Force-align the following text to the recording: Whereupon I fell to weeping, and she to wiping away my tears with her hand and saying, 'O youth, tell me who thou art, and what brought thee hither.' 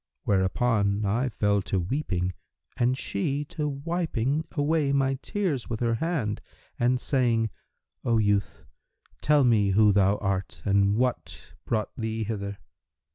Whereupon 0.23 1.05
I 1.05 1.29
fell 1.29 1.61
to 1.61 1.79
weeping, 1.79 2.33
and 2.75 2.97
she 2.97 3.45
to 3.49 3.67
wiping 3.69 4.47
away 4.53 4.91
my 4.93 5.19
tears 5.21 5.69
with 5.69 5.79
her 5.79 5.93
hand 6.01 6.41
and 6.79 6.99
saying, 6.99 7.51
'O 8.03 8.17
youth, 8.17 8.65
tell 9.21 9.43
me 9.43 9.69
who 9.73 9.91
thou 9.91 10.17
art, 10.17 10.63
and 10.65 10.95
what 10.95 11.53
brought 11.65 11.95
thee 11.95 12.23
hither.' 12.23 12.57